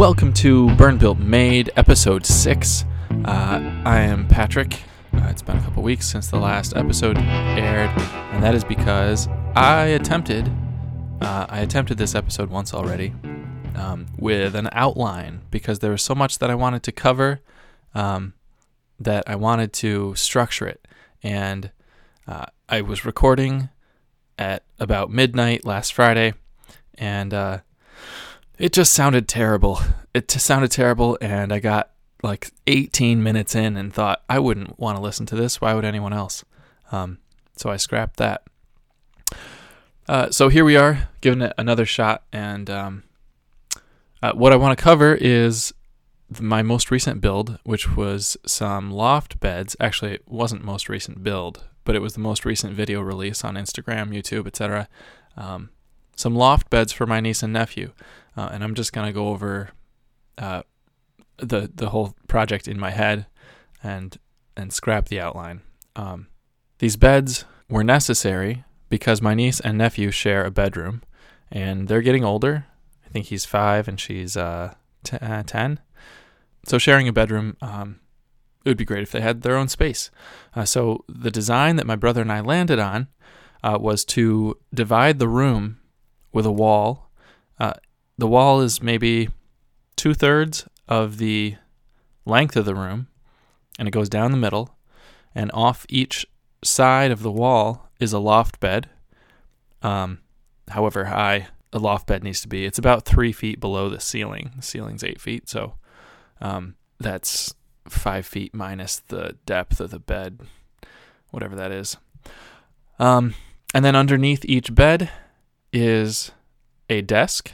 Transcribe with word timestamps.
Welcome 0.00 0.32
to 0.32 0.74
Bern 0.76 0.96
Built 0.96 1.18
Made, 1.18 1.68
episode 1.76 2.24
6. 2.24 2.86
Uh, 3.22 3.82
I 3.84 4.00
am 4.00 4.26
Patrick. 4.28 4.80
Uh, 5.12 5.26
it's 5.28 5.42
been 5.42 5.58
a 5.58 5.60
couple 5.60 5.82
weeks 5.82 6.08
since 6.08 6.28
the 6.28 6.38
last 6.38 6.74
episode 6.74 7.18
aired, 7.18 7.90
and 8.32 8.42
that 8.42 8.54
is 8.54 8.64
because 8.64 9.28
I 9.54 9.88
attempted 9.88 10.50
uh, 11.20 11.44
I 11.50 11.60
attempted 11.60 11.98
this 11.98 12.14
episode 12.14 12.48
once 12.48 12.72
already 12.72 13.12
um, 13.74 14.06
with 14.16 14.56
an 14.56 14.70
outline 14.72 15.42
because 15.50 15.80
there 15.80 15.90
was 15.90 16.02
so 16.02 16.14
much 16.14 16.38
that 16.38 16.48
I 16.48 16.54
wanted 16.54 16.82
to 16.84 16.92
cover 16.92 17.40
um, 17.94 18.32
that 18.98 19.24
I 19.26 19.34
wanted 19.36 19.74
to 19.74 20.14
structure 20.14 20.66
it. 20.66 20.88
And 21.22 21.72
uh, 22.26 22.46
I 22.70 22.80
was 22.80 23.04
recording 23.04 23.68
at 24.38 24.62
about 24.78 25.10
midnight 25.10 25.66
last 25.66 25.92
Friday, 25.92 26.32
and 26.94 27.34
uh, 27.34 27.58
it 28.60 28.72
just 28.72 28.92
sounded 28.92 29.26
terrible. 29.26 29.80
It 30.12 30.30
sounded 30.30 30.70
terrible, 30.70 31.16
and 31.20 31.52
I 31.52 31.60
got 31.60 31.90
like 32.22 32.50
18 32.66 33.22
minutes 33.22 33.54
in 33.54 33.76
and 33.76 33.92
thought 33.92 34.22
I 34.28 34.38
wouldn't 34.38 34.78
want 34.78 34.96
to 34.96 35.02
listen 35.02 35.24
to 35.26 35.36
this. 35.36 35.60
Why 35.60 35.72
would 35.72 35.84
anyone 35.84 36.12
else? 36.12 36.44
Um, 36.92 37.18
so 37.56 37.70
I 37.70 37.76
scrapped 37.76 38.18
that. 38.18 38.42
Uh, 40.06 40.30
so 40.30 40.48
here 40.48 40.64
we 40.64 40.76
are, 40.76 41.08
giving 41.20 41.40
it 41.40 41.54
another 41.56 41.86
shot, 41.86 42.24
and 42.32 42.68
um, 42.68 43.04
uh, 44.22 44.32
what 44.32 44.52
I 44.52 44.56
want 44.56 44.76
to 44.76 44.82
cover 44.82 45.14
is 45.14 45.72
my 46.38 46.62
most 46.62 46.90
recent 46.90 47.20
build, 47.20 47.58
which 47.64 47.96
was 47.96 48.36
some 48.44 48.90
loft 48.90 49.40
beds. 49.40 49.74
Actually, 49.80 50.14
it 50.14 50.24
wasn't 50.26 50.64
most 50.64 50.88
recent 50.88 51.22
build, 51.22 51.64
but 51.84 51.96
it 51.96 52.00
was 52.00 52.14
the 52.14 52.20
most 52.20 52.44
recent 52.44 52.74
video 52.74 53.00
release 53.00 53.42
on 53.42 53.54
Instagram, 53.54 54.10
YouTube, 54.10 54.46
etc. 54.46 54.88
Um, 55.36 55.70
some 56.20 56.34
loft 56.34 56.68
beds 56.68 56.92
for 56.92 57.06
my 57.06 57.18
niece 57.20 57.42
and 57.42 57.52
nephew, 57.52 57.92
uh, 58.36 58.50
and 58.52 58.62
I'm 58.62 58.74
just 58.74 58.92
gonna 58.92 59.12
go 59.12 59.28
over 59.28 59.70
uh, 60.36 60.62
the 61.38 61.70
the 61.74 61.88
whole 61.90 62.14
project 62.28 62.68
in 62.68 62.78
my 62.78 62.90
head 62.90 63.26
and 63.82 64.16
and 64.56 64.72
scrap 64.72 65.08
the 65.08 65.18
outline. 65.18 65.62
Um, 65.96 66.28
these 66.78 66.96
beds 66.96 67.46
were 67.70 67.82
necessary 67.82 68.64
because 68.90 69.22
my 69.22 69.34
niece 69.34 69.60
and 69.60 69.78
nephew 69.78 70.10
share 70.10 70.44
a 70.44 70.50
bedroom, 70.50 71.02
and 71.50 71.88
they're 71.88 72.02
getting 72.02 72.24
older. 72.24 72.66
I 73.06 73.08
think 73.08 73.26
he's 73.26 73.44
five 73.46 73.88
and 73.88 73.98
she's 73.98 74.36
uh, 74.36 74.74
t- 75.02 75.16
uh, 75.20 75.42
ten. 75.44 75.80
So 76.66 76.78
sharing 76.78 77.08
a 77.08 77.12
bedroom, 77.12 77.56
um, 77.62 78.00
it 78.64 78.68
would 78.68 78.76
be 78.76 78.84
great 78.84 79.02
if 79.02 79.10
they 79.10 79.22
had 79.22 79.40
their 79.40 79.56
own 79.56 79.68
space. 79.68 80.10
Uh, 80.54 80.66
so 80.66 81.04
the 81.08 81.30
design 81.30 81.76
that 81.76 81.86
my 81.86 81.96
brother 81.96 82.20
and 82.20 82.30
I 82.30 82.40
landed 82.40 82.78
on 82.78 83.08
uh, 83.64 83.78
was 83.80 84.04
to 84.06 84.58
divide 84.74 85.18
the 85.18 85.28
room 85.28 85.79
with 86.32 86.46
a 86.46 86.52
wall. 86.52 87.10
Uh, 87.58 87.74
the 88.18 88.26
wall 88.26 88.60
is 88.60 88.82
maybe 88.82 89.28
two 89.96 90.14
thirds 90.14 90.66
of 90.88 91.18
the 91.18 91.56
length 92.24 92.56
of 92.56 92.64
the 92.64 92.74
room, 92.74 93.08
and 93.78 93.88
it 93.88 93.92
goes 93.92 94.08
down 94.08 94.30
the 94.30 94.36
middle, 94.36 94.76
and 95.34 95.50
off 95.52 95.86
each 95.88 96.26
side 96.62 97.10
of 97.10 97.22
the 97.22 97.32
wall 97.32 97.88
is 97.98 98.12
a 98.12 98.18
loft 98.18 98.60
bed. 98.60 98.88
Um, 99.82 100.20
however 100.68 101.06
high 101.06 101.48
a 101.72 101.78
loft 101.78 102.06
bed 102.06 102.22
needs 102.22 102.40
to 102.42 102.48
be, 102.48 102.64
it's 102.64 102.78
about 102.78 103.04
three 103.04 103.32
feet 103.32 103.60
below 103.60 103.88
the 103.88 104.00
ceiling. 104.00 104.52
The 104.56 104.62
ceiling's 104.62 105.04
eight 105.04 105.20
feet, 105.20 105.48
so 105.48 105.74
um, 106.40 106.76
that's 106.98 107.54
five 107.88 108.26
feet 108.26 108.54
minus 108.54 108.98
the 108.98 109.36
depth 109.46 109.80
of 109.80 109.90
the 109.90 109.98
bed, 109.98 110.40
whatever 111.30 111.56
that 111.56 111.72
is. 111.72 111.96
Um, 112.98 113.34
and 113.72 113.84
then 113.84 113.96
underneath 113.96 114.44
each 114.44 114.74
bed 114.74 115.10
is 115.72 116.32
a 116.88 117.02
desk, 117.02 117.52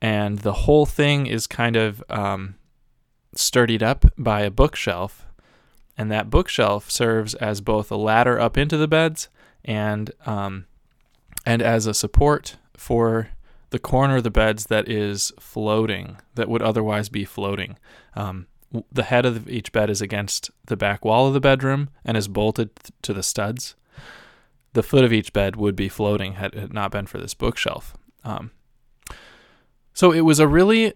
and 0.00 0.40
the 0.40 0.52
whole 0.52 0.86
thing 0.86 1.26
is 1.26 1.46
kind 1.46 1.76
of 1.76 2.02
um, 2.08 2.56
sturdied 3.34 3.82
up 3.82 4.06
by 4.18 4.42
a 4.42 4.50
bookshelf. 4.50 5.26
And 5.96 6.10
that 6.10 6.30
bookshelf 6.30 6.90
serves 6.90 7.34
as 7.34 7.60
both 7.60 7.90
a 7.90 7.96
ladder 7.96 8.40
up 8.40 8.56
into 8.56 8.78
the 8.78 8.88
beds 8.88 9.28
and 9.64 10.10
um, 10.26 10.64
and 11.44 11.60
as 11.60 11.86
a 11.86 11.94
support 11.94 12.56
for 12.76 13.28
the 13.70 13.78
corner 13.78 14.16
of 14.16 14.22
the 14.22 14.30
beds 14.30 14.66
that 14.66 14.88
is 14.88 15.32
floating, 15.38 16.18
that 16.34 16.48
would 16.48 16.62
otherwise 16.62 17.08
be 17.08 17.24
floating. 17.24 17.78
Um, 18.14 18.46
the 18.90 19.04
head 19.04 19.26
of 19.26 19.48
each 19.48 19.72
bed 19.72 19.90
is 19.90 20.00
against 20.00 20.50
the 20.66 20.76
back 20.76 21.04
wall 21.04 21.26
of 21.26 21.34
the 21.34 21.40
bedroom 21.40 21.90
and 22.04 22.16
is 22.16 22.28
bolted 22.28 22.70
to 23.02 23.12
the 23.12 23.22
studs. 23.22 23.74
The 24.72 24.82
foot 24.82 25.04
of 25.04 25.12
each 25.12 25.32
bed 25.32 25.56
would 25.56 25.76
be 25.76 25.88
floating 25.88 26.34
had 26.34 26.54
it 26.54 26.72
not 26.72 26.90
been 26.90 27.06
for 27.06 27.18
this 27.18 27.34
bookshelf. 27.34 27.94
Um, 28.24 28.52
so 29.92 30.12
it 30.12 30.22
was 30.22 30.38
a 30.38 30.48
really 30.48 30.94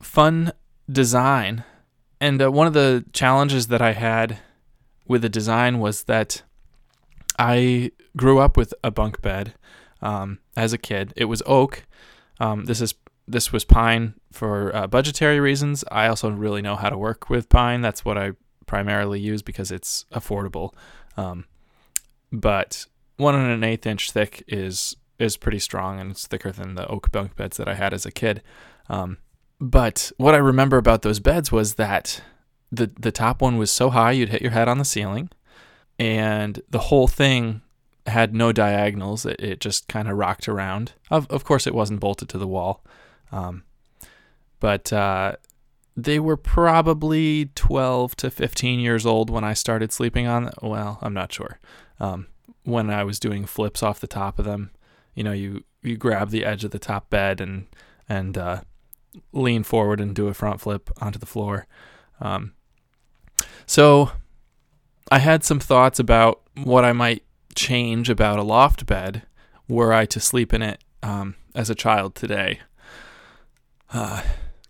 fun 0.00 0.52
design. 0.90 1.64
And 2.20 2.42
uh, 2.42 2.50
one 2.50 2.66
of 2.66 2.74
the 2.74 3.04
challenges 3.12 3.68
that 3.68 3.80
I 3.80 3.92
had 3.92 4.38
with 5.06 5.22
the 5.22 5.28
design 5.28 5.78
was 5.78 6.04
that 6.04 6.42
I 7.38 7.92
grew 8.16 8.38
up 8.38 8.56
with 8.56 8.74
a 8.82 8.90
bunk 8.90 9.22
bed 9.22 9.54
um, 10.02 10.38
as 10.56 10.72
a 10.72 10.78
kid. 10.78 11.12
It 11.16 11.24
was 11.24 11.42
oak. 11.46 11.84
Um, 12.40 12.64
this 12.64 12.80
is 12.80 12.94
this 13.26 13.52
was 13.52 13.64
pine 13.64 14.14
for 14.32 14.74
uh, 14.76 14.86
budgetary 14.86 15.40
reasons. 15.40 15.82
I 15.90 16.08
also 16.08 16.30
really 16.30 16.60
know 16.60 16.76
how 16.76 16.90
to 16.90 16.98
work 16.98 17.30
with 17.30 17.48
pine. 17.48 17.80
That's 17.80 18.04
what 18.04 18.18
I 18.18 18.32
primarily 18.66 19.18
use 19.18 19.40
because 19.40 19.70
it's 19.70 20.04
affordable. 20.12 20.74
Um, 21.16 21.46
but 22.30 22.86
one 23.16 23.34
and 23.34 23.50
an 23.50 23.64
eighth 23.64 23.86
inch 23.86 24.10
thick 24.10 24.44
is 24.48 24.96
is 25.18 25.36
pretty 25.36 25.60
strong 25.60 26.00
and 26.00 26.10
it's 26.10 26.26
thicker 26.26 26.50
than 26.50 26.74
the 26.74 26.86
oak 26.88 27.12
bunk 27.12 27.36
beds 27.36 27.56
that 27.56 27.68
I 27.68 27.74
had 27.74 27.94
as 27.94 28.04
a 28.04 28.10
kid. 28.10 28.42
Um, 28.88 29.18
but 29.60 30.10
what 30.16 30.34
I 30.34 30.38
remember 30.38 30.76
about 30.76 31.02
those 31.02 31.20
beds 31.20 31.52
was 31.52 31.74
that 31.74 32.22
the 32.72 32.90
the 32.98 33.12
top 33.12 33.40
one 33.40 33.56
was 33.56 33.70
so 33.70 33.90
high 33.90 34.12
you'd 34.12 34.30
hit 34.30 34.42
your 34.42 34.50
head 34.50 34.68
on 34.68 34.78
the 34.78 34.84
ceiling, 34.84 35.30
and 35.98 36.60
the 36.68 36.78
whole 36.78 37.08
thing 37.08 37.62
had 38.06 38.34
no 38.34 38.52
diagonals. 38.52 39.24
It, 39.24 39.40
it 39.40 39.60
just 39.60 39.88
kind 39.88 40.08
of 40.08 40.18
rocked 40.18 40.48
around. 40.48 40.92
Of 41.10 41.26
of 41.30 41.44
course, 41.44 41.66
it 41.66 41.74
wasn't 41.74 42.00
bolted 42.00 42.28
to 42.30 42.38
the 42.38 42.48
wall, 42.48 42.84
um, 43.30 43.62
but 44.60 44.92
uh, 44.92 45.36
they 45.96 46.18
were 46.18 46.36
probably 46.36 47.50
12 47.54 48.16
to 48.16 48.30
15 48.30 48.80
years 48.80 49.06
old 49.06 49.30
when 49.30 49.44
I 49.44 49.54
started 49.54 49.92
sleeping 49.92 50.26
on. 50.26 50.50
Well, 50.60 50.98
I'm 51.00 51.14
not 51.14 51.32
sure. 51.32 51.60
Um, 52.00 52.26
when 52.64 52.90
I 52.90 53.04
was 53.04 53.20
doing 53.20 53.44
flips 53.44 53.82
off 53.82 54.00
the 54.00 54.06
top 54.06 54.38
of 54.38 54.44
them, 54.44 54.70
you 55.14 55.22
know, 55.22 55.32
you 55.32 55.64
you 55.82 55.96
grab 55.96 56.30
the 56.30 56.44
edge 56.44 56.64
of 56.64 56.70
the 56.70 56.78
top 56.78 57.10
bed 57.10 57.40
and 57.40 57.66
and 58.08 58.36
uh, 58.36 58.60
lean 59.32 59.62
forward 59.62 60.00
and 60.00 60.14
do 60.14 60.28
a 60.28 60.34
front 60.34 60.60
flip 60.60 60.90
onto 61.00 61.18
the 61.18 61.26
floor. 61.26 61.66
Um, 62.20 62.52
so 63.66 64.12
I 65.10 65.18
had 65.18 65.44
some 65.44 65.60
thoughts 65.60 65.98
about 65.98 66.42
what 66.62 66.84
I 66.84 66.92
might 66.92 67.22
change 67.54 68.10
about 68.10 68.38
a 68.38 68.42
loft 68.42 68.86
bed 68.86 69.22
were 69.68 69.92
I 69.92 70.06
to 70.06 70.20
sleep 70.20 70.52
in 70.52 70.62
it 70.62 70.82
um, 71.02 71.36
as 71.54 71.70
a 71.70 71.74
child 71.74 72.14
today. 72.14 72.60
Uh, 73.92 74.22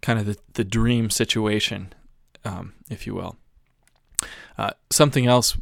kind 0.03 0.19
of 0.19 0.26
the, 0.26 0.37
the 0.53 0.65
dream 0.65 1.09
situation, 1.09 1.93
um, 2.44 2.75
if 2.91 3.06
you 3.06 3.15
will. 3.15 3.37
Uh, 4.59 4.71
something 4.91 5.26
else 5.26 5.56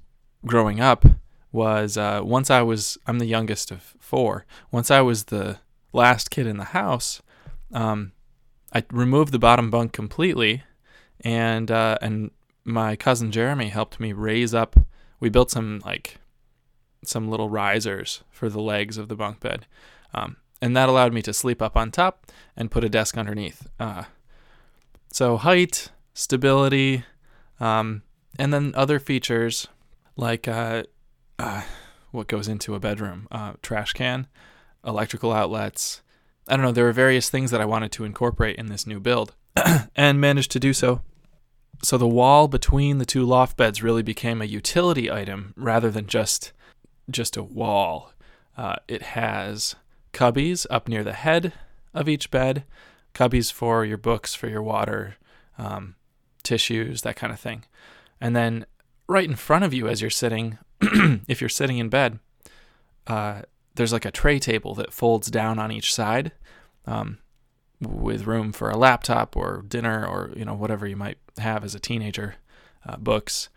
growing 0.45 0.81
up 0.81 1.07
was 1.53 1.97
uh, 1.97 2.23
once 2.25 2.51
I 2.51 2.63
was, 2.63 2.99
I'm 3.07 3.19
the 3.19 3.27
youngest 3.27 3.71
of 3.71 3.95
four, 4.01 4.47
once 4.71 4.91
I 4.91 5.03
was 5.03 5.25
the 5.25 5.59
last 5.93 6.31
kid 6.31 6.47
in 6.47 6.57
the 6.57 6.65
house, 6.65 7.23
um, 7.73 8.13
I 8.75 8.85
removed 8.91 9.33
the 9.33 9.39
bottom 9.39 9.71
bunk 9.71 9.93
completely, 9.93 10.63
and 11.21 11.71
uh, 11.71 11.99
and 12.01 12.31
my 12.65 12.97
cousin 12.97 13.31
Jeremy 13.31 13.69
helped 13.69 14.01
me 14.01 14.13
raise 14.13 14.55
up. 14.55 14.77
We 15.21 15.29
built 15.29 15.51
some 15.51 15.83
like 15.85 16.19
some 17.05 17.29
little 17.29 17.51
risers 17.51 18.23
for 18.31 18.49
the 18.49 18.61
legs 18.61 18.97
of 18.97 19.09
the 19.09 19.15
bunk 19.15 19.41
bed, 19.41 19.67
um, 20.15 20.37
and 20.61 20.77
that 20.77 20.89
allowed 20.89 21.13
me 21.13 21.23
to 21.23 21.33
sleep 21.33 21.61
up 21.61 21.77
on 21.77 21.91
top 21.91 22.27
and 22.57 22.71
put 22.71 22.85
a 22.85 22.89
desk 22.89 23.19
underneath. 23.19 23.69
Uh, 23.79 24.05
so 25.13 25.37
height, 25.37 25.91
stability, 26.15 27.05
um, 27.61 28.03
and 28.39 28.55
then 28.55 28.73
other 28.75 28.99
features 28.99 29.69
like 30.17 30.49
uh, 30.49 30.85
uh, 31.39 31.63
what 32.11 32.29
goes 32.29 32.49
into 32.49 32.75
a 32.75 32.81
bedroom, 32.81 33.29
uh, 33.31 33.55
trash 33.63 33.93
can, 33.93 34.27
electrical 34.85 35.33
outlets, 35.33 36.03
I 36.49 36.57
don't 36.57 36.65
know, 36.65 36.73
there 36.73 36.85
were 36.85 36.93
various 36.93 37.31
things 37.31 37.51
that 37.51 37.61
I 37.61 37.67
wanted 37.67 37.93
to 37.93 38.05
incorporate 38.05 38.57
in 38.57 38.67
this 38.67 38.87
new 38.87 39.01
build 39.01 39.35
and 39.97 40.21
managed 40.21 40.51
to 40.53 40.61
do 40.61 40.73
so. 40.73 41.03
So 41.83 41.99
the 41.99 42.09
wall 42.09 42.49
between 42.49 42.99
the 42.99 43.07
two 43.07 43.25
loft 43.25 43.57
beds 43.57 43.83
really 43.83 44.03
became 44.03 44.41
a 44.41 44.47
utility 44.47 45.11
item 45.11 45.53
rather 45.57 45.91
than 45.91 46.07
just 46.07 46.53
just 47.11 47.37
a 47.37 47.43
wall. 47.43 48.13
Uh, 48.57 48.77
it 48.87 49.03
has 49.03 49.75
cubbies 50.13 50.67
up 50.71 50.89
near 50.89 51.03
the 51.03 51.13
head 51.13 51.53
of 51.93 52.09
each 52.09 52.31
bed, 52.31 52.65
cubbies 53.15 53.53
for 53.53 53.85
your 53.85 53.99
books, 53.99 54.35
for 54.35 54.47
your 54.47 54.63
water, 54.63 55.17
um, 55.59 55.97
tissues, 56.43 57.03
that 57.03 57.17
kind 57.17 57.33
of 57.33 57.41
thing. 57.41 57.65
And 58.21 58.37
then 58.37 58.67
right 59.13 59.29
in 59.29 59.37
front 59.37 59.65
of 59.65 59.73
you 59.73 59.89
as 59.89 60.01
you're 60.01 60.11
sitting, 60.11 60.59
if 60.81 61.41
you're 61.41 61.51
sitting 61.51 61.79
in 61.79 61.89
bed, 61.89 62.19
uh, 63.07 63.43
there's 63.75 63.93
like 63.93 64.05
a 64.05 64.11
tray 64.11 64.39
table 64.39 64.75
that 64.75 64.93
folds 64.93 65.31
down 65.31 65.59
on 65.59 65.71
each 65.71 65.95
side. 65.95 66.33
Um, 66.87 67.19
with 67.83 68.27
room 68.27 68.53
for 68.53 68.71
a 68.71 68.77
laptop 68.77 69.37
or 69.37 69.65
dinner 69.67 70.07
or 70.07 70.31
you 70.37 70.45
know 70.45 70.55
whatever 70.55 70.87
you 70.87 70.97
might 70.97 71.19
have 71.39 71.65
as 71.65 71.75
a 71.75 71.81
teenager, 71.81 72.37
uh, 72.87 72.97
books, 72.97 73.49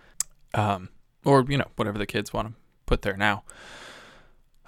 um, 0.53 0.89
or 1.23 1.45
you 1.47 1.57
know 1.57 1.67
whatever 1.75 1.97
the 1.97 2.05
kids 2.05 2.33
want 2.33 2.49
to 2.49 2.53
put 2.85 3.01
there 3.01 3.17
now. 3.17 3.43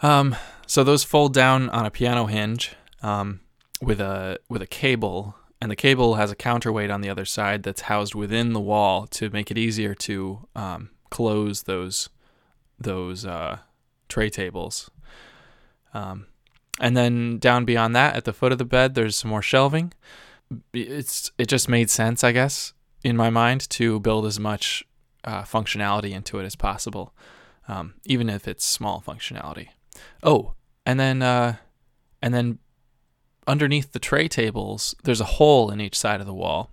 Um, 0.02 0.36
so 0.68 0.84
those 0.84 1.04
fold 1.04 1.34
down 1.34 1.70
on 1.70 1.86
a 1.86 1.92
piano 1.92 2.28
hinge 2.28 2.76
um, 3.02 3.42
with 3.82 4.00
a 4.00 4.40
with 4.50 4.62
a 4.62 4.68
cable, 4.68 5.36
and 5.62 5.72
the 5.72 5.76
cable 5.76 6.16
has 6.16 6.32
a 6.32 6.36
counterweight 6.36 6.92
on 6.92 7.02
the 7.02 7.10
other 7.10 7.26
side 7.26 7.64
that's 7.64 7.82
housed 7.82 8.16
within 8.16 8.54
the 8.54 8.60
wall 8.60 9.08
to 9.08 9.30
make 9.30 9.50
it 9.50 9.58
easier 9.58 9.96
to 9.96 10.48
um, 10.56 10.90
close 11.10 11.64
those 11.64 12.10
those 12.80 13.26
uh, 13.26 13.58
tray 14.08 14.30
tables. 14.30 14.92
Um, 15.94 16.28
and 16.80 16.96
then 16.96 17.40
down 17.40 17.66
beyond 17.66 17.96
that, 17.96 18.16
at 18.16 18.26
the 18.26 18.34
foot 18.34 18.52
of 18.52 18.60
the 18.60 18.66
bed, 18.66 18.94
there's 18.94 19.16
some 19.16 19.32
more 19.32 19.42
shelving. 19.42 19.94
It's 20.74 21.32
it 21.38 21.48
just 21.48 21.68
made 21.68 21.90
sense, 21.90 22.24
I 22.24 22.32
guess, 22.32 22.74
in 23.04 23.18
my 23.18 23.30
mind 23.30 23.68
to 23.72 24.00
build 24.00 24.26
as 24.26 24.40
much 24.40 24.84
uh, 25.24 25.42
functionality 25.42 26.12
into 26.12 26.40
it 26.40 26.46
as 26.46 26.56
possible, 26.56 27.14
um, 27.68 27.96
even 28.06 28.30
if 28.30 28.48
it's 28.48 28.64
small 28.64 29.02
functionality. 29.06 29.70
Oh, 30.22 30.54
and 30.86 31.00
then 31.00 31.22
uh, 31.24 31.56
and 32.22 32.34
then 32.34 32.60
underneath 33.48 33.94
the 33.94 34.00
tray 34.00 34.28
tables, 34.28 34.96
there's 35.04 35.22
a 35.22 35.26
hole 35.26 35.72
in 35.72 35.82
each 35.82 35.98
side 35.98 36.20
of 36.20 36.28
the 36.28 36.34
wall, 36.34 36.72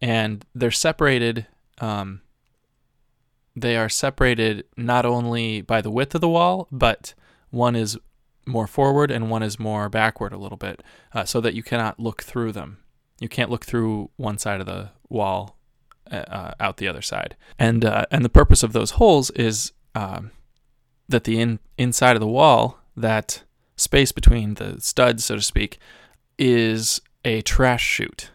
and 0.00 0.46
they're 0.54 0.70
separated. 0.70 1.46
Um, 1.78 2.22
they 3.56 3.76
are 3.76 3.88
separated 3.88 4.64
not 4.76 5.04
only 5.04 5.60
by 5.60 5.80
the 5.80 5.90
width 5.90 6.14
of 6.14 6.20
the 6.20 6.28
wall, 6.28 6.68
but 6.70 7.14
one 7.50 7.76
is 7.76 7.98
more 8.46 8.66
forward 8.66 9.10
and 9.10 9.30
one 9.30 9.42
is 9.42 9.58
more 9.58 9.88
backward 9.88 10.32
a 10.32 10.38
little 10.38 10.58
bit, 10.58 10.82
uh, 11.12 11.24
so 11.24 11.40
that 11.40 11.54
you 11.54 11.62
cannot 11.62 11.98
look 11.98 12.22
through 12.22 12.52
them. 12.52 12.78
You 13.20 13.28
can't 13.28 13.50
look 13.50 13.64
through 13.64 14.10
one 14.16 14.38
side 14.38 14.60
of 14.60 14.66
the 14.66 14.90
wall 15.08 15.56
uh, 16.10 16.16
uh 16.16 16.54
out 16.60 16.76
the 16.76 16.88
other 16.88 17.02
side. 17.02 17.36
And 17.58 17.84
uh, 17.84 18.06
and 18.10 18.24
the 18.24 18.28
purpose 18.28 18.62
of 18.62 18.72
those 18.72 18.92
holes 18.92 19.30
is 19.30 19.72
um, 19.94 20.32
that 21.08 21.24
the 21.24 21.40
in, 21.40 21.60
inside 21.78 22.16
of 22.16 22.20
the 22.20 22.26
wall, 22.26 22.78
that 22.96 23.42
space 23.76 24.12
between 24.12 24.54
the 24.54 24.80
studs, 24.80 25.24
so 25.24 25.36
to 25.36 25.42
speak, 25.42 25.78
is 26.38 27.00
a 27.24 27.42
trash 27.42 27.84
chute. 27.84 28.30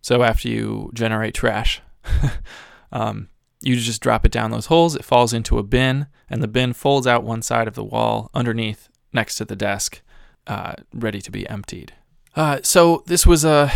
So 0.00 0.22
after 0.22 0.48
you 0.48 0.90
generate 0.94 1.34
trash, 1.34 1.82
um, 2.92 3.28
you 3.60 3.76
just 3.76 4.02
drop 4.02 4.24
it 4.24 4.32
down 4.32 4.50
those 4.50 4.66
holes. 4.66 4.96
It 4.96 5.04
falls 5.04 5.32
into 5.32 5.58
a 5.58 5.62
bin, 5.62 6.06
and 6.28 6.42
the 6.42 6.48
bin 6.48 6.72
folds 6.72 7.06
out 7.06 7.24
one 7.24 7.42
side 7.42 7.68
of 7.68 7.74
the 7.74 7.84
wall 7.84 8.30
underneath 8.32 8.88
next 9.12 9.36
to 9.36 9.44
the 9.44 9.56
desk, 9.56 10.00
uh, 10.46 10.74
ready 10.94 11.20
to 11.20 11.30
be 11.30 11.48
emptied. 11.48 11.92
Uh, 12.34 12.60
so 12.62 13.02
this 13.06 13.26
was 13.26 13.44
a, 13.44 13.70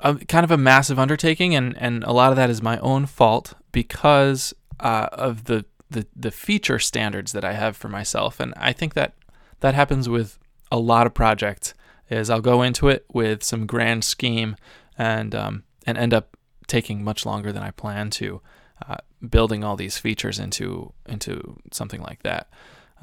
a, 0.00 0.14
kind 0.26 0.44
of 0.44 0.50
a 0.50 0.56
massive 0.56 0.98
undertaking, 0.98 1.54
and, 1.54 1.76
and 1.78 2.02
a 2.04 2.12
lot 2.12 2.30
of 2.30 2.36
that 2.36 2.50
is 2.50 2.62
my 2.62 2.78
own 2.78 3.06
fault 3.06 3.54
because 3.70 4.54
uh, 4.80 5.08
of 5.12 5.44
the, 5.44 5.64
the 5.90 6.06
the 6.16 6.30
feature 6.30 6.78
standards 6.78 7.32
that 7.32 7.44
I 7.44 7.52
have 7.52 7.76
for 7.76 7.88
myself, 7.88 8.40
and 8.40 8.52
I 8.56 8.72
think 8.72 8.94
that 8.94 9.14
that 9.60 9.74
happens 9.74 10.08
with 10.08 10.38
a 10.72 10.78
lot 10.78 11.06
of 11.06 11.14
projects. 11.14 11.74
Is 12.10 12.28
I'll 12.28 12.40
go 12.40 12.62
into 12.62 12.88
it 12.88 13.06
with 13.12 13.42
some 13.42 13.66
grand 13.66 14.04
scheme, 14.04 14.56
and 14.98 15.34
um, 15.34 15.64
and 15.86 15.96
end 15.96 16.14
up 16.14 16.36
taking 16.66 17.02
much 17.02 17.26
longer 17.26 17.52
than 17.52 17.62
I 17.62 17.70
plan 17.70 18.10
to, 18.10 18.40
uh, 18.88 18.96
building 19.28 19.64
all 19.64 19.76
these 19.76 19.98
features 19.98 20.38
into 20.38 20.92
into 21.06 21.60
something 21.72 22.02
like 22.02 22.22
that. 22.22 22.48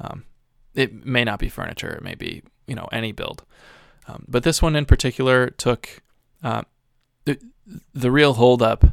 Um, 0.00 0.24
it 0.74 1.04
may 1.06 1.24
not 1.24 1.38
be 1.38 1.48
furniture, 1.48 1.90
it 1.90 2.02
may 2.02 2.14
be 2.14 2.42
you 2.66 2.74
know 2.74 2.88
any 2.92 3.12
build, 3.12 3.44
um, 4.06 4.24
but 4.28 4.42
this 4.42 4.62
one 4.62 4.76
in 4.76 4.84
particular 4.84 5.50
took 5.50 6.02
uh, 6.42 6.62
the, 7.24 7.38
the 7.92 8.10
real 8.10 8.34
holdup 8.34 8.84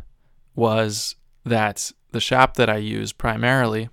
was 0.56 1.16
that 1.46 1.92
the 2.12 2.20
shop 2.20 2.56
that 2.56 2.70
I 2.70 2.78
use 2.78 3.12
primarily 3.12 3.90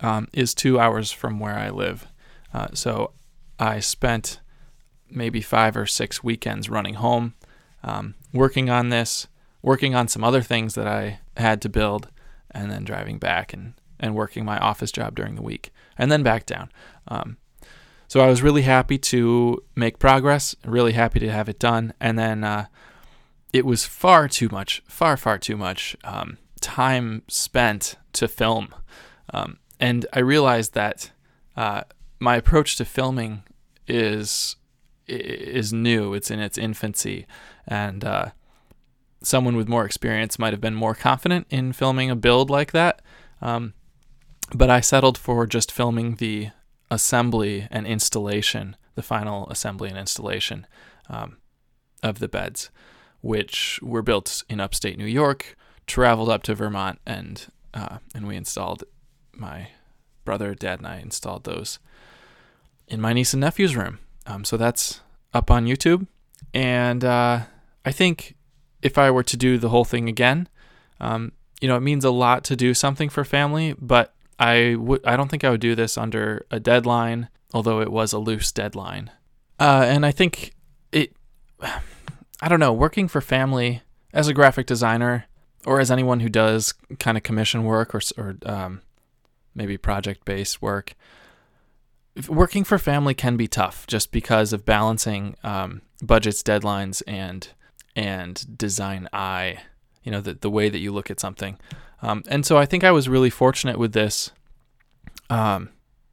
um, 0.00 0.28
is 0.32 0.54
two 0.54 0.78
hours 0.78 1.12
from 1.12 1.38
where 1.38 1.54
I 1.54 1.70
live, 1.70 2.06
uh, 2.52 2.68
so 2.74 3.12
I 3.58 3.80
spent 3.80 4.40
maybe 5.10 5.40
five 5.40 5.76
or 5.76 5.86
six 5.86 6.22
weekends 6.22 6.68
running 6.68 6.94
home, 6.94 7.34
um, 7.82 8.14
working 8.32 8.70
on 8.70 8.88
this, 8.88 9.26
working 9.62 9.94
on 9.94 10.08
some 10.08 10.24
other 10.24 10.42
things 10.42 10.74
that 10.74 10.86
I 10.86 11.20
had 11.36 11.60
to 11.62 11.68
build, 11.68 12.08
and 12.50 12.70
then 12.70 12.84
driving 12.84 13.18
back 13.18 13.52
and 13.52 13.74
and 13.98 14.14
working 14.14 14.44
my 14.44 14.58
office 14.58 14.92
job 14.92 15.14
during 15.14 15.36
the 15.36 15.42
week, 15.42 15.72
and 15.96 16.12
then 16.12 16.22
back 16.22 16.44
down. 16.44 16.70
Um, 17.08 17.38
so 18.08 18.20
I 18.20 18.26
was 18.26 18.42
really 18.42 18.62
happy 18.62 18.98
to 18.98 19.62
make 19.74 19.98
progress, 19.98 20.54
really 20.64 20.92
happy 20.92 21.18
to 21.20 21.30
have 21.30 21.48
it 21.48 21.58
done, 21.58 21.92
and 22.00 22.18
then 22.18 22.44
uh, 22.44 22.66
it 23.52 23.64
was 23.64 23.84
far 23.86 24.28
too 24.28 24.48
much, 24.50 24.82
far 24.86 25.16
far 25.16 25.38
too 25.38 25.56
much 25.56 25.96
um, 26.04 26.38
time 26.60 27.22
spent 27.28 27.96
to 28.12 28.28
film, 28.28 28.74
um, 29.32 29.58
and 29.80 30.06
I 30.12 30.20
realized 30.20 30.74
that 30.74 31.10
uh, 31.56 31.82
my 32.20 32.36
approach 32.36 32.76
to 32.76 32.84
filming 32.84 33.42
is 33.86 34.56
is 35.06 35.72
new. 35.72 36.14
It's 36.14 36.30
in 36.30 36.40
its 36.40 36.58
infancy, 36.58 37.26
and 37.66 38.04
uh, 38.04 38.30
someone 39.22 39.56
with 39.56 39.68
more 39.68 39.84
experience 39.84 40.38
might 40.38 40.52
have 40.52 40.60
been 40.60 40.74
more 40.74 40.94
confident 40.94 41.46
in 41.50 41.72
filming 41.72 42.10
a 42.10 42.16
build 42.16 42.50
like 42.50 42.72
that. 42.72 43.02
Um, 43.40 43.74
but 44.54 44.70
I 44.70 44.80
settled 44.80 45.18
for 45.18 45.46
just 45.46 45.72
filming 45.72 46.16
the 46.16 46.50
assembly 46.90 47.66
and 47.70 47.86
installation, 47.86 48.76
the 48.94 49.02
final 49.02 49.48
assembly 49.50 49.88
and 49.88 49.98
installation 49.98 50.66
um, 51.08 51.38
of 52.02 52.18
the 52.20 52.28
beds, 52.28 52.70
which 53.20 53.80
were 53.82 54.02
built 54.02 54.44
in 54.48 54.60
upstate 54.60 54.98
New 54.98 55.06
York, 55.06 55.56
traveled 55.86 56.28
up 56.28 56.42
to 56.44 56.54
Vermont, 56.54 57.00
and 57.06 57.46
uh, 57.74 57.98
and 58.14 58.26
we 58.26 58.36
installed. 58.36 58.84
My 59.32 59.68
brother, 60.24 60.54
dad, 60.54 60.78
and 60.78 60.86
I 60.86 60.98
installed 60.98 61.44
those 61.44 61.78
in 62.88 63.00
my 63.00 63.12
niece 63.12 63.34
and 63.34 63.40
nephew's 63.42 63.76
room. 63.76 63.98
Um, 64.26 64.44
so 64.44 64.56
that's 64.56 65.00
up 65.32 65.50
on 65.50 65.66
YouTube, 65.66 66.06
and 66.52 67.04
uh, 67.04 67.40
I 67.84 67.92
think 67.92 68.34
if 68.82 68.98
I 68.98 69.10
were 69.10 69.22
to 69.22 69.36
do 69.36 69.58
the 69.58 69.68
whole 69.68 69.84
thing 69.84 70.08
again, 70.08 70.48
um, 71.00 71.32
you 71.60 71.68
know, 71.68 71.76
it 71.76 71.80
means 71.80 72.04
a 72.04 72.10
lot 72.10 72.44
to 72.44 72.56
do 72.56 72.74
something 72.74 73.08
for 73.08 73.24
family, 73.24 73.74
but 73.80 74.14
I 74.38 74.76
would 74.78 75.04
I 75.04 75.16
don't 75.16 75.28
think 75.28 75.44
I 75.44 75.50
would 75.50 75.60
do 75.60 75.74
this 75.74 75.96
under 75.96 76.44
a 76.50 76.60
deadline, 76.60 77.28
although 77.54 77.80
it 77.80 77.90
was 77.90 78.12
a 78.12 78.18
loose 78.18 78.52
deadline. 78.52 79.10
Uh, 79.58 79.84
and 79.86 80.04
I 80.04 80.12
think 80.12 80.54
it 80.92 81.14
I 81.60 82.48
don't 82.48 82.60
know, 82.60 82.72
working 82.72 83.08
for 83.08 83.20
family 83.20 83.82
as 84.12 84.28
a 84.28 84.34
graphic 84.34 84.66
designer 84.66 85.26
or 85.64 85.80
as 85.80 85.90
anyone 85.90 86.20
who 86.20 86.28
does 86.28 86.74
kind 86.98 87.16
of 87.16 87.22
commission 87.22 87.64
work 87.64 87.94
or 87.94 88.00
or 88.18 88.36
um, 88.44 88.82
maybe 89.54 89.78
project 89.78 90.24
based 90.24 90.60
work, 90.60 90.94
working 92.28 92.64
for 92.64 92.78
family 92.78 93.14
can 93.14 93.36
be 93.36 93.48
tough 93.48 93.86
just 93.86 94.12
because 94.12 94.52
of 94.52 94.64
balancing 94.64 95.36
um, 95.42 95.82
budgets, 96.02 96.42
deadlines, 96.42 97.02
and 97.06 97.48
and 97.94 98.58
design 98.58 99.08
eye. 99.12 99.58
You 100.02 100.12
know 100.12 100.20
the 100.20 100.34
the 100.34 100.50
way 100.50 100.68
that 100.68 100.78
you 100.78 100.92
look 100.92 101.10
at 101.10 101.20
something. 101.20 101.58
Um, 102.02 102.22
and 102.28 102.44
so 102.44 102.56
I 102.58 102.66
think 102.66 102.84
I 102.84 102.92
was 102.92 103.08
really 103.08 103.30
fortunate 103.30 103.78
with 103.78 103.92
this 103.92 104.30
um, 105.30 105.70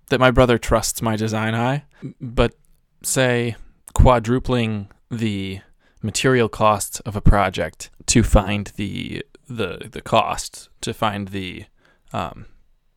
that 0.10 0.20
my 0.20 0.32
brother 0.32 0.58
trusts 0.58 1.02
my 1.02 1.16
design 1.16 1.56
eye, 1.56 1.84
but 2.20 2.54
say 3.04 3.56
quadrupling 3.94 4.90
the 5.12 5.60
material 6.02 6.50
costs 6.50 7.00
of 7.02 7.16
a 7.16 7.22
project 7.22 7.90
to 8.08 8.24
find 8.24 8.72
the 8.76 9.24
the 9.48 9.90
the 9.92 10.02
cost 10.02 10.70
to 10.82 10.94
find 10.94 11.30
the 11.30 11.66
um, 12.12 12.46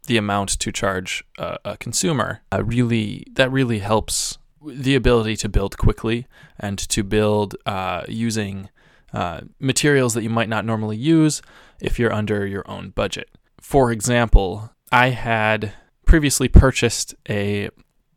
the 0.07 0.17
amount 0.17 0.51
to 0.61 0.73
charge 0.73 1.25
a, 1.39 1.59
a 1.65 1.77
consumer 1.77 2.43
uh, 2.53 2.63
really 2.65 3.25
that 3.35 3.51
really 3.51 3.81
helps 3.81 4.39
the 4.63 4.95
ability 4.95 5.37
to 5.37 5.49
build 5.49 5.79
quickly 5.79 6.27
and 6.59 6.79
to 6.79 7.05
build 7.05 7.55
uh, 7.67 8.03
using 8.09 8.69
uh, 9.13 9.41
materials 9.61 10.15
that 10.15 10.23
you 10.23 10.31
might 10.31 10.49
not 10.49 10.65
normally 10.65 10.97
use 10.97 11.41
if 11.81 11.99
you're 11.99 12.13
under 12.13 12.47
your 12.47 12.69
own 12.69 12.91
budget. 12.91 13.31
For 13.61 13.93
example, 13.93 14.71
I 14.91 15.11
had 15.11 15.73
previously 16.05 16.49
purchased 16.49 17.15
a 17.29 17.71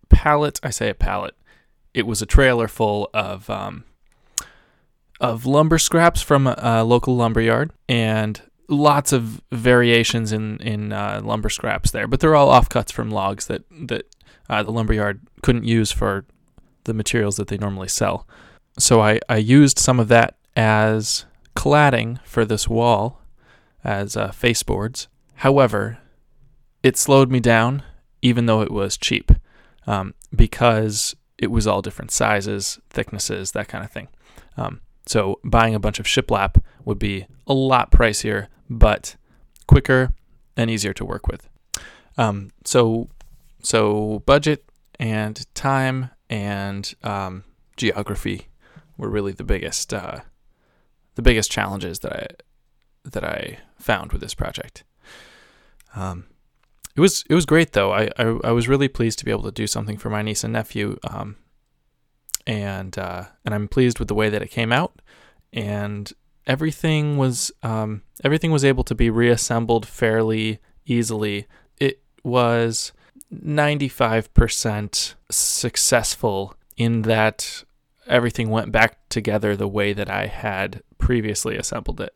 pallet. 0.10 0.60
I 0.64 0.70
say 0.70 0.90
a 0.90 0.96
pallet. 0.96 1.36
It 1.94 2.06
was 2.06 2.22
a 2.22 2.26
trailer 2.26 2.68
full 2.68 3.10
of 3.14 3.50
um, 3.50 3.84
of 5.20 5.46
lumber 5.46 5.78
scraps 5.78 6.22
from 6.22 6.48
a, 6.48 6.84
local 6.84 7.16
lumber 7.16 7.42
yard, 7.42 7.72
and 7.88 8.42
lots 8.70 9.12
of 9.12 9.42
variations 9.52 10.32
in 10.32 10.58
in 10.60 10.94
uh, 10.94 11.22
lumber 11.24 11.50
scraps 11.50 11.92
there. 11.92 12.08
But 12.08 12.20
they're 12.20 12.36
all 12.36 12.50
offcuts 12.50 12.92
from 12.92 13.10
logs 13.10 13.48
that 13.48 13.64
that 13.88 14.06
uh, 14.50 14.64
the 14.64 14.72
lumber 14.72 14.94
yard 14.94 15.22
couldn't 15.42 15.66
use 15.66 15.92
for 15.92 16.26
the 16.86 16.94
materials 16.94 17.36
that 17.38 17.48
they 17.48 17.58
normally 17.58 17.88
sell. 17.88 18.28
So 18.78 19.02
I, 19.02 19.20
I 19.28 19.38
used 19.38 19.78
some 19.78 20.00
of 20.00 20.08
that 20.08 20.38
as 20.56 21.26
cladding 21.56 22.20
for 22.26 22.46
this 22.46 22.68
wall 22.68 23.22
as 23.84 24.16
uh, 24.16 24.30
faceboards. 24.30 25.08
However, 25.36 26.00
it 26.82 26.98
slowed 26.98 27.30
me 27.30 27.40
down, 27.40 27.84
even 28.22 28.46
though 28.46 28.62
it 28.62 28.72
was 28.72 28.98
cheap, 28.98 29.32
um, 29.86 30.14
because 30.36 31.16
it 31.38 31.52
was 31.52 31.68
all 31.68 31.82
different 31.82 32.12
sizes, 32.12 32.80
thicknesses, 32.90 33.52
that 33.52 33.68
kind 33.68 33.84
of 33.84 33.92
thing. 33.92 34.08
Um, 34.58 34.82
so 35.10 35.40
buying 35.44 35.74
a 35.74 35.80
bunch 35.80 36.00
of 36.00 36.06
shiplap 36.06 36.62
would 36.86 37.00
be 37.00 37.26
a 37.48 37.54
lot 37.54 37.90
pricier, 37.92 38.46
but 38.70 39.16
quicker 39.66 40.14
and 40.56 40.70
easier 40.70 40.94
to 40.94 41.04
work 41.04 41.28
with. 41.28 41.50
Um, 42.16 42.52
so 42.64 43.10
so 43.64 44.22
budget 44.28 44.64
and 45.00 45.44
time 45.56 46.12
and 46.30 46.94
um, 47.02 47.44
geography 47.76 48.50
were 49.00 49.10
really 49.10 49.32
the 49.32 49.44
biggest 49.44 49.96
uh, 49.96 50.20
the 51.16 51.24
biggest 51.24 51.50
challenges 51.50 52.00
that 52.00 52.14
I 52.14 52.28
that 53.04 53.24
I 53.24 53.58
found 53.80 54.12
with 54.12 54.22
this 54.22 54.36
project. 54.36 54.84
Um, 55.96 56.26
it 56.96 57.02
was 57.02 57.24
it 57.28 57.34
was 57.34 57.48
great 57.48 57.72
though. 57.72 57.92
I, 57.92 58.12
I, 58.20 58.38
I 58.44 58.52
was 58.52 58.68
really 58.68 58.88
pleased 58.88 59.18
to 59.20 59.26
be 59.26 59.32
able 59.32 59.44
to 59.44 59.52
do 59.52 59.66
something 59.66 59.98
for 59.98 60.12
my 60.12 60.22
niece 60.22 60.44
and 60.44 60.54
nephew, 60.54 61.00
um, 61.04 61.38
and 62.48 62.98
uh, 62.98 63.26
and 63.46 63.54
I'm 63.54 63.68
pleased 63.68 64.00
with 64.00 64.08
the 64.08 64.16
way 64.16 64.30
that 64.30 64.42
it 64.42 64.50
came 64.50 64.72
out, 64.72 65.02
and 65.54 66.12
everything 66.48 67.18
was 67.18 67.52
um, 67.64 68.04
everything 68.24 68.52
was 68.52 68.66
able 68.66 68.84
to 68.86 68.96
be 68.96 69.10
reassembled 69.10 69.88
fairly 69.88 70.60
easily. 70.86 71.48
It 71.78 72.02
was 72.24 72.92
95% 73.34 75.14
successful 75.30 76.56
in 76.78 77.04
that 77.04 77.64
everything 78.08 78.50
went 78.50 78.72
back 78.72 79.08
together 79.10 79.56
the 79.56 79.68
way 79.68 79.94
that 79.94 80.10
I 80.10 80.26
had 80.26 80.82
previously 80.98 81.56
assembled 81.56 82.02
it. 82.02 82.16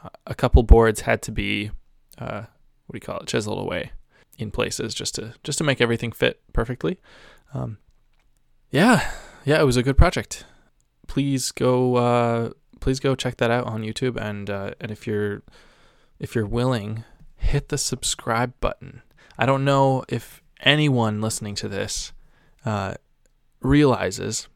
Uh, 0.00 0.10
a 0.26 0.34
couple 0.34 0.62
boards 0.62 1.02
had 1.02 1.22
to 1.22 1.32
be, 1.32 1.70
uh, 2.18 2.42
what 2.86 2.92
do 2.92 2.96
you 2.96 3.00
call 3.00 3.18
it, 3.18 3.26
chiseled 3.26 3.58
away 3.58 3.90
in 4.38 4.50
places 4.50 4.94
just 4.94 5.14
to 5.14 5.34
just 5.44 5.58
to 5.58 5.64
make 5.64 5.80
everything 5.80 6.12
fit 6.12 6.40
perfectly. 6.52 7.00
Um, 7.52 7.78
yeah, 8.70 9.12
yeah, 9.44 9.60
it 9.60 9.64
was 9.64 9.76
a 9.76 9.82
good 9.82 9.98
project. 9.98 10.44
Please 11.06 11.52
go, 11.52 11.96
uh, 11.96 12.50
please 12.80 13.00
go 13.00 13.14
check 13.14 13.36
that 13.36 13.50
out 13.50 13.66
on 13.66 13.82
YouTube, 13.82 14.16
and 14.16 14.48
uh, 14.48 14.72
and 14.80 14.90
if 14.90 15.06
you're 15.06 15.42
if 16.18 16.34
you're 16.34 16.46
willing, 16.46 17.04
hit 17.36 17.68
the 17.68 17.78
subscribe 17.78 18.54
button. 18.60 19.02
I 19.38 19.46
don't 19.46 19.64
know 19.64 20.04
if 20.08 20.42
anyone 20.60 21.20
listening 21.20 21.54
to 21.56 21.68
this 21.68 22.12
uh, 22.64 22.94
realizes, 23.60 24.48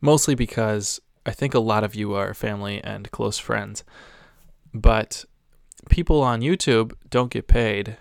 mostly 0.00 0.34
because 0.34 1.00
I 1.24 1.30
think 1.30 1.54
a 1.54 1.60
lot 1.60 1.84
of 1.84 1.94
you 1.94 2.14
are 2.14 2.34
family 2.34 2.82
and 2.84 3.10
close 3.10 3.38
friends, 3.38 3.84
but 4.74 5.24
people 5.88 6.22
on 6.22 6.40
YouTube 6.40 6.92
don't 7.08 7.30
get 7.30 7.48
paid 7.48 7.96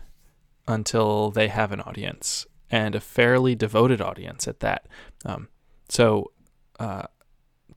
until 0.68 1.32
they 1.32 1.48
have 1.48 1.72
an 1.72 1.82
audience 1.82 2.46
and 2.72 2.96
a 2.96 3.00
fairly 3.00 3.56
devoted 3.56 4.02
audience 4.02 4.48
at 4.48 4.60
that. 4.60 4.88
Um, 5.24 5.48
so, 5.90 6.32
uh, 6.80 7.04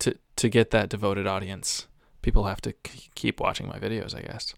to 0.01 0.17
to 0.37 0.49
get 0.49 0.71
that 0.71 0.89
devoted 0.89 1.27
audience, 1.27 1.87
people 2.23 2.45
have 2.45 2.61
to 2.63 2.73
k- 2.73 3.09
keep 3.15 3.41
watching 3.41 3.67
my 3.67 3.79
videos. 3.79 4.15
I 4.15 4.23
guess 4.23 4.55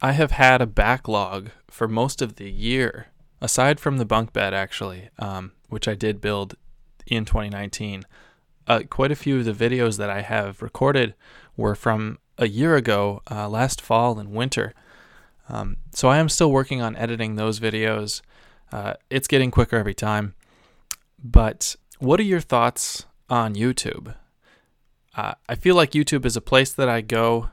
I 0.00 0.12
have 0.12 0.32
had 0.32 0.60
a 0.60 0.66
backlog 0.66 1.50
for 1.68 1.88
most 1.88 2.22
of 2.22 2.36
the 2.36 2.50
year 2.50 3.08
aside 3.40 3.78
from 3.78 3.98
the 3.98 4.04
bunk 4.04 4.32
bed, 4.32 4.54
actually, 4.54 5.10
um, 5.18 5.52
which 5.68 5.86
I 5.86 5.94
did 5.94 6.20
build 6.20 6.54
in 7.06 7.24
2019, 7.24 8.04
uh, 8.66 8.82
quite 8.88 9.12
a 9.12 9.16
few 9.16 9.38
of 9.38 9.44
the 9.44 9.52
videos 9.52 9.98
that 9.98 10.08
I 10.08 10.22
have 10.22 10.62
recorded 10.62 11.14
were 11.56 11.74
from 11.74 12.18
a 12.38 12.48
year 12.48 12.74
ago, 12.76 13.20
uh, 13.30 13.48
last 13.48 13.80
fall 13.80 14.18
and 14.18 14.32
winter. 14.32 14.72
Um, 15.48 15.76
so 15.92 16.08
I 16.08 16.18
am 16.18 16.30
still 16.30 16.50
working 16.50 16.80
on 16.80 16.96
editing 16.96 17.36
those 17.36 17.60
videos. 17.60 18.22
Uh, 18.72 18.94
it's 19.10 19.28
getting 19.28 19.50
quicker 19.50 19.76
every 19.76 19.94
time. 19.94 20.34
But 21.22 21.76
what 21.98 22.20
are 22.20 22.24
your 22.24 22.40
thoughts 22.40 23.06
on 23.28 23.54
YouTube? 23.54 24.14
Uh, 25.16 25.34
I 25.48 25.54
feel 25.54 25.76
like 25.76 25.92
YouTube 25.92 26.24
is 26.24 26.36
a 26.36 26.40
place 26.40 26.72
that 26.72 26.88
I 26.88 27.00
go 27.00 27.50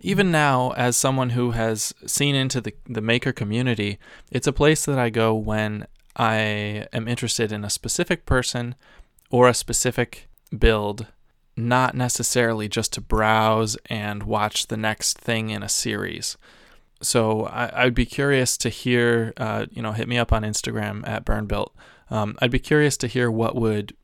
even 0.00 0.30
now, 0.30 0.70
as 0.76 0.96
someone 0.96 1.30
who 1.30 1.52
has 1.52 1.92
seen 2.06 2.34
into 2.34 2.60
the, 2.60 2.74
the 2.86 3.00
maker 3.00 3.32
community, 3.32 3.98
it's 4.30 4.46
a 4.46 4.52
place 4.52 4.84
that 4.84 4.98
I 4.98 5.10
go 5.10 5.34
when 5.34 5.86
I 6.16 6.86
am 6.92 7.08
interested 7.08 7.50
in 7.50 7.64
a 7.64 7.70
specific 7.70 8.24
person 8.24 8.76
or 9.30 9.48
a 9.48 9.54
specific 9.54 10.28
build, 10.56 11.06
not 11.56 11.96
necessarily 11.96 12.68
just 12.68 12.92
to 12.94 13.00
browse 13.00 13.76
and 13.86 14.22
watch 14.22 14.68
the 14.68 14.76
next 14.76 15.18
thing 15.18 15.50
in 15.50 15.62
a 15.62 15.68
series. 15.68 16.36
So 17.00 17.44
I, 17.46 17.84
would 17.84 17.94
be 17.94 18.06
curious 18.06 18.56
to 18.58 18.68
hear, 18.68 19.32
uh, 19.36 19.66
you 19.70 19.82
know, 19.82 19.92
hit 19.92 20.08
me 20.08 20.18
up 20.18 20.32
on 20.32 20.42
Instagram 20.42 21.06
at 21.06 21.24
BernBuilt. 21.24 21.70
Um, 22.10 22.36
I'd 22.40 22.50
be 22.50 22.58
curious 22.58 22.96
to 22.98 23.06
hear 23.06 23.30
what 23.30 23.54
would, 23.54 23.94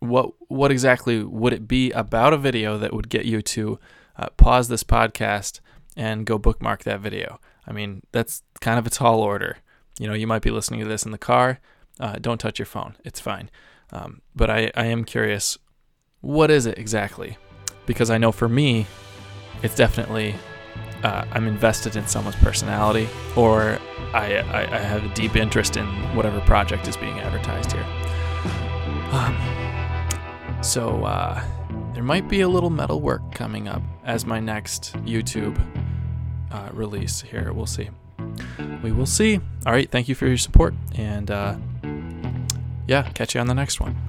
what 0.00 0.32
what 0.46 0.70
exactly 0.70 1.24
would 1.24 1.52
it 1.52 1.66
be 1.66 1.90
about 1.90 2.32
a 2.32 2.36
video 2.36 2.78
that 2.78 2.92
would 2.92 3.08
get 3.08 3.24
you 3.24 3.42
to 3.42 3.80
uh, 4.16 4.28
pause 4.36 4.68
this 4.68 4.84
podcast 4.84 5.60
and 5.96 6.24
go 6.24 6.38
bookmark 6.38 6.84
that 6.84 7.00
video. 7.00 7.40
I 7.66 7.72
mean, 7.72 8.02
that's 8.12 8.42
kind 8.60 8.78
of 8.78 8.86
a 8.86 8.90
tall 8.90 9.20
order. 9.20 9.58
You 9.98 10.06
know, 10.06 10.14
you 10.14 10.26
might 10.26 10.42
be 10.42 10.50
listening 10.50 10.80
to 10.80 10.86
this 10.86 11.04
in 11.04 11.10
the 11.10 11.18
car. 11.18 11.58
Uh, 11.98 12.16
don't 12.20 12.38
touch 12.38 12.58
your 12.58 12.66
phone. 12.66 12.96
It's 13.04 13.20
fine. 13.20 13.50
Um, 13.92 14.22
but 14.34 14.48
I, 14.50 14.70
I 14.74 14.86
am 14.86 15.04
curious 15.04 15.58
what 16.20 16.50
is 16.50 16.66
it 16.66 16.78
exactly? 16.78 17.36
Because 17.86 18.10
I 18.10 18.18
know 18.18 18.32
for 18.32 18.48
me, 18.48 18.86
it's 19.62 19.74
definitely 19.74 20.34
uh, 21.02 21.24
I'm 21.32 21.46
invested 21.46 21.96
in 21.96 22.06
someone's 22.06 22.36
personality 22.36 23.08
or 23.36 23.78
I, 24.12 24.36
I, 24.36 24.62
I, 24.62 24.78
have 24.78 25.04
a 25.04 25.14
deep 25.14 25.36
interest 25.36 25.76
in 25.76 25.86
whatever 26.16 26.40
project 26.40 26.88
is 26.88 26.96
being 26.96 27.20
advertised 27.20 27.72
here. 27.72 27.86
Um, 29.12 30.62
so, 30.62 31.04
uh, 31.04 31.42
there 31.94 32.02
might 32.02 32.28
be 32.28 32.42
a 32.42 32.48
little 32.48 32.70
metal 32.70 33.00
work 33.00 33.34
coming 33.34 33.68
up 33.68 33.82
as 34.04 34.24
my 34.24 34.38
next 34.40 34.94
YouTube 35.04 35.58
uh, 36.50 36.68
release 36.72 37.20
here. 37.20 37.52
We'll 37.52 37.66
see. 37.66 37.90
We 38.82 38.92
will 38.92 39.06
see. 39.06 39.40
All 39.66 39.72
right. 39.72 39.90
Thank 39.90 40.08
you 40.08 40.14
for 40.14 40.26
your 40.26 40.36
support. 40.36 40.74
And 40.94 41.30
uh, 41.30 41.56
yeah, 42.86 43.10
catch 43.14 43.34
you 43.34 43.40
on 43.40 43.48
the 43.48 43.54
next 43.54 43.80
one. 43.80 44.07